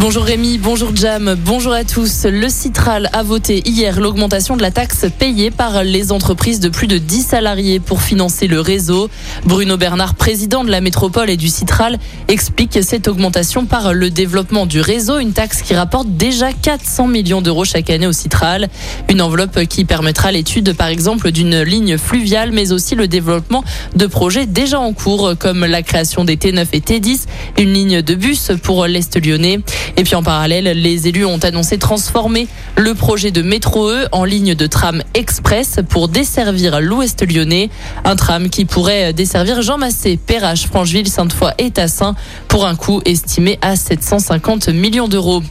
Bonjour 0.00 0.22
Rémi, 0.22 0.58
bonjour 0.58 0.94
Jam, 0.94 1.36
bonjour 1.44 1.72
à 1.72 1.82
tous. 1.82 2.24
Le 2.24 2.48
Citral 2.48 3.10
a 3.12 3.24
voté 3.24 3.68
hier 3.68 3.98
l'augmentation 3.98 4.56
de 4.56 4.62
la 4.62 4.70
taxe 4.70 5.06
payée 5.18 5.50
par 5.50 5.82
les 5.82 6.12
entreprises 6.12 6.60
de 6.60 6.68
plus 6.68 6.86
de 6.86 6.98
10 6.98 7.22
salariés 7.22 7.80
pour 7.80 8.00
financer 8.00 8.46
le 8.46 8.60
réseau. 8.60 9.10
Bruno 9.44 9.76
Bernard, 9.76 10.14
président 10.14 10.62
de 10.62 10.70
la 10.70 10.80
métropole 10.80 11.30
et 11.30 11.36
du 11.36 11.48
Citral, 11.48 11.98
explique 12.28 12.78
cette 12.80 13.08
augmentation 13.08 13.66
par 13.66 13.92
le 13.92 14.08
développement 14.08 14.66
du 14.66 14.80
réseau, 14.80 15.18
une 15.18 15.32
taxe 15.32 15.62
qui 15.62 15.74
rapporte 15.74 16.08
déjà 16.08 16.52
400 16.52 17.08
millions 17.08 17.42
d'euros 17.42 17.64
chaque 17.64 17.90
année 17.90 18.06
au 18.06 18.12
Citral. 18.12 18.68
Une 19.08 19.20
enveloppe 19.20 19.64
qui 19.64 19.84
permettra 19.84 20.30
l'étude 20.30 20.74
par 20.74 20.86
exemple 20.86 21.32
d'une 21.32 21.62
ligne 21.62 21.98
fluviale, 21.98 22.52
mais 22.52 22.70
aussi 22.70 22.94
le 22.94 23.08
développement 23.08 23.64
de 23.96 24.06
projets 24.06 24.46
déjà 24.46 24.78
en 24.78 24.92
cours 24.92 25.32
comme 25.36 25.66
la 25.66 25.82
création 25.82 26.24
des 26.24 26.36
T9 26.36 26.66
et 26.72 26.80
T10, 26.80 27.22
une 27.58 27.72
ligne 27.72 28.00
de 28.00 28.14
bus 28.14 28.52
pour 28.62 28.86
l'Est 28.86 29.20
lyonnais. 29.20 29.58
Et 29.98 30.04
puis 30.04 30.14
en 30.14 30.22
parallèle, 30.22 30.80
les 30.80 31.08
élus 31.08 31.24
ont 31.24 31.38
annoncé 31.38 31.76
transformer 31.76 32.46
le 32.76 32.94
projet 32.94 33.32
de 33.32 33.42
métro 33.42 33.90
E 33.90 34.06
en 34.12 34.22
ligne 34.22 34.54
de 34.54 34.66
tram 34.68 35.02
express 35.12 35.80
pour 35.88 36.06
desservir 36.06 36.80
l'ouest 36.80 37.28
lyonnais. 37.28 37.68
Un 38.04 38.14
tram 38.14 38.48
qui 38.48 38.64
pourrait 38.64 39.12
desservir 39.12 39.60
Jean 39.60 39.76
Massé, 39.76 40.16
Perrache, 40.16 40.66
Francheville, 40.66 41.08
Sainte-Foy 41.08 41.50
et 41.58 41.72
Tassin 41.72 42.14
pour 42.46 42.64
un 42.64 42.76
coût 42.76 43.02
estimé 43.06 43.58
à 43.60 43.74
750 43.74 44.68
millions 44.68 45.08
d'euros. 45.08 45.42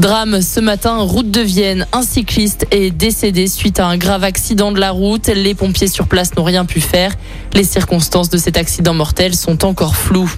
Drame 0.00 0.42
ce 0.42 0.58
matin, 0.58 0.96
route 0.96 1.30
de 1.30 1.40
Vienne. 1.40 1.86
Un 1.92 2.02
cycliste 2.02 2.66
est 2.72 2.90
décédé 2.90 3.46
suite 3.46 3.78
à 3.78 3.86
un 3.86 3.96
grave 3.96 4.24
accident 4.24 4.72
de 4.72 4.80
la 4.80 4.90
route. 4.90 5.28
Les 5.28 5.54
pompiers 5.54 5.86
sur 5.86 6.08
place 6.08 6.34
n'ont 6.36 6.44
rien 6.44 6.64
pu 6.64 6.80
faire. 6.80 7.14
Les 7.52 7.64
circonstances 7.64 8.28
de 8.28 8.38
cet 8.38 8.56
accident 8.56 8.94
mortel 8.94 9.36
sont 9.36 9.64
encore 9.64 9.94
floues. 9.94 10.32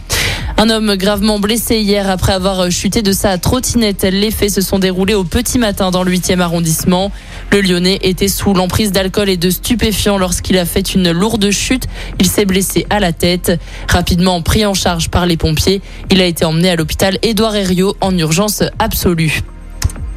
Un 0.63 0.69
homme 0.69 0.95
gravement 0.97 1.39
blessé 1.39 1.77
hier 1.77 2.11
après 2.11 2.35
avoir 2.35 2.71
chuté 2.71 3.01
de 3.01 3.13
sa 3.13 3.39
trottinette. 3.39 4.03
Les 4.03 4.31
faits 4.31 4.51
se 4.51 4.61
sont 4.61 4.79
déroulés 4.79 5.15
au 5.15 5.25
petit 5.25 5.59
matin 5.59 5.91
dans 5.91 6.03
le 6.03 6.13
8e 6.13 6.41
arrondissement. 6.41 7.11
Le 7.51 7.63
Lyonnais 7.63 7.99
était 8.03 8.29
sous 8.29 8.53
l'emprise 8.53 8.93
d'alcool 8.93 9.31
et 9.31 9.39
de 9.39 9.49
stupéfiants 9.49 10.19
lorsqu'il 10.19 10.59
a 10.59 10.67
fait 10.67 10.95
une 10.95 11.13
lourde 11.13 11.51
chute. 11.51 11.87
Il 12.19 12.27
s'est 12.27 12.45
blessé 12.45 12.85
à 12.91 13.01
la 13.01 13.15
tête. 13.15 13.59
Rapidement 13.89 14.43
pris 14.43 14.67
en 14.67 14.75
charge 14.75 15.09
par 15.09 15.25
les 15.25 15.39
pompiers, 15.39 15.81
il 16.11 16.21
a 16.21 16.27
été 16.27 16.45
emmené 16.45 16.69
à 16.69 16.77
l'hôpital 16.77 17.17
Édouard 17.23 17.57
Herriot 17.57 17.97
en 18.03 18.15
urgence 18.19 18.63
absolue 18.79 19.41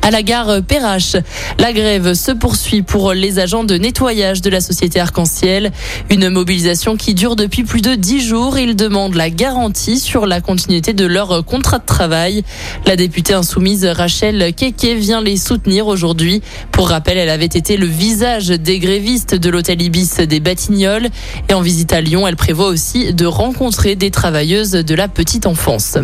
à 0.04 0.12
la 0.12 0.22
gare 0.22 0.62
Perrache. 0.62 1.16
La 1.60 1.72
grève 1.72 2.14
se 2.14 2.32
poursuit 2.32 2.82
pour 2.82 3.14
les 3.14 3.40
agents 3.40 3.64
de 3.64 3.76
nettoyage 3.76 4.42
de 4.42 4.50
la 4.50 4.60
société 4.60 5.00
Arc-en-Ciel. 5.00 5.72
Une 6.10 6.30
mobilisation 6.30 6.98
qui 6.98 7.14
dure 7.14 7.38
depuis 7.38 7.64
plus 7.64 7.82
de 7.82 7.96
dix 7.96 8.22
jours. 8.22 8.58
Ils 8.58 8.76
demandent 8.76 9.16
la 9.16 9.30
garantie 9.30 10.00
sur 10.00 10.26
la 10.26 10.42
continuité 10.42 10.92
de 10.94 11.06
leur 11.06 11.46
contrat 11.46 11.80
de 11.80 11.86
travail. 11.86 12.44
La 12.86 12.98
députée 12.98 13.34
insoumise 13.34 13.86
Rachel 13.86 14.54
Keke 14.54 14.98
vient 14.98 15.22
les 15.22 15.38
soutenir 15.38 15.88
aujourd'hui. 15.88 16.42
Pour 16.72 16.90
rappel, 16.90 17.18
elle 17.18 17.30
avait 17.30 17.46
été 17.46 17.78
le 17.78 17.88
visage 17.88 18.50
des 18.50 18.80
grévistes 18.80 19.36
de 19.36 19.50
l'hôtel 19.50 19.82
Ibis 19.82 20.18
des 20.28 20.42
Batignolles. 20.42 21.10
Et 21.50 21.54
en 21.54 21.62
visite 21.62 21.94
à 21.94 22.02
Lyon, 22.02 22.28
elle 22.28 22.36
prévoit 22.36 22.68
aussi 22.68 23.14
de 23.14 23.26
rencontrer 23.26 23.96
des 23.96 24.12
travailleuses 24.12 24.72
de 24.72 24.96
la 24.96 25.08
petite 25.08 25.46
enfance. 25.46 25.98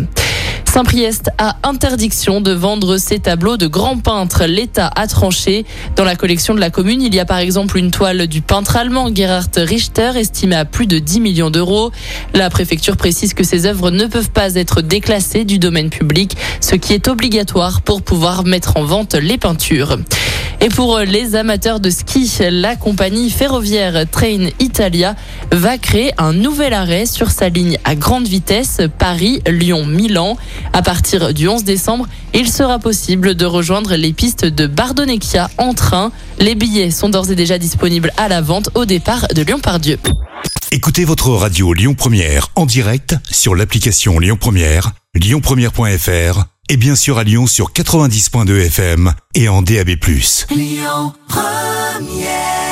Saint-Priest 0.72 1.30
a 1.36 1.56
interdiction 1.64 2.40
de 2.40 2.52
vendre 2.52 2.96
ses 2.96 3.18
tableaux 3.18 3.56
de 3.56 3.66
grands 3.66 3.98
peintres. 3.98 4.44
L'État 4.44 4.86
a 4.94 5.08
tranché. 5.08 5.66
Dans 5.96 6.04
la 6.04 6.14
collection 6.14 6.54
de 6.54 6.60
la 6.60 6.70
commune, 6.70 7.02
il 7.02 7.12
y 7.12 7.18
a 7.18 7.24
par 7.24 7.38
exemple 7.38 7.76
une 7.76 7.90
toile 7.90 8.28
du 8.28 8.40
peintre 8.40 8.76
allemand 8.76 9.12
Gerhard 9.12 9.50
Richter 9.56 10.12
estimée 10.14 10.54
à 10.54 10.64
plus 10.64 10.86
de 10.86 11.00
10 11.00 11.18
millions 11.18 11.50
d'euros. 11.50 11.90
La 12.34 12.50
préfecture 12.50 12.96
précise 12.96 13.34
que 13.34 13.42
ces 13.42 13.66
œuvres 13.66 13.90
ne 13.90 14.06
peuvent 14.06 14.30
pas 14.30 14.54
être 14.54 14.80
déclassées 14.80 15.44
du 15.44 15.58
domaine 15.58 15.90
public, 15.90 16.36
ce 16.60 16.76
qui 16.76 16.94
est 16.94 17.08
obligatoire 17.08 17.82
pour 17.82 18.02
pouvoir 18.02 18.44
mettre 18.44 18.76
en 18.76 18.84
vente 18.84 19.14
les 19.14 19.38
peintures. 19.38 19.98
Et 20.62 20.68
pour 20.68 20.98
les 20.98 21.36
amateurs 21.36 21.80
de 21.80 21.88
ski, 21.88 22.30
la 22.50 22.76
compagnie 22.76 23.30
ferroviaire 23.30 24.04
Train 24.10 24.50
Italia 24.58 25.16
va 25.52 25.78
créer 25.78 26.12
un 26.18 26.32
nouvel 26.32 26.72
arrêt 26.72 27.06
sur 27.06 27.30
sa 27.30 27.48
ligne 27.48 27.78
à 27.84 27.94
grande 27.94 28.26
vitesse 28.26 28.78
Paris-Lyon-Milan. 28.98 30.36
À 30.72 30.82
partir 30.82 31.34
du 31.34 31.48
11 31.48 31.64
décembre, 31.64 32.06
il 32.34 32.48
sera 32.48 32.78
possible 32.78 33.34
de 33.34 33.44
rejoindre 33.44 33.94
les 33.94 34.12
pistes 34.12 34.44
de 34.44 34.66
Bardonnecchia 34.66 35.50
en 35.58 35.74
train. 35.74 36.12
Les 36.38 36.54
billets 36.54 36.90
sont 36.90 37.08
d'ores 37.08 37.30
et 37.30 37.36
déjà 37.36 37.58
disponibles 37.58 38.12
à 38.16 38.28
la 38.28 38.40
vente 38.40 38.70
au 38.74 38.84
départ 38.84 39.26
de 39.34 39.42
Lyon-Pardieu. 39.42 39.98
Écoutez 40.72 41.04
votre 41.04 41.30
radio 41.30 41.72
Lyon 41.72 41.94
Première 41.94 42.48
en 42.54 42.64
direct 42.64 43.16
sur 43.28 43.56
l'application 43.56 44.18
Lyon 44.20 44.36
Première, 44.38 44.92
lyonpremière.fr 45.14 46.44
et 46.68 46.76
bien 46.76 46.94
sûr 46.94 47.18
à 47.18 47.24
Lyon 47.24 47.48
sur 47.48 47.72
90.2 47.72 48.66
FM 48.66 49.12
et 49.34 49.48
en 49.48 49.62
DAB+. 49.62 49.90
Lyon 50.50 51.12
Première 51.26 52.69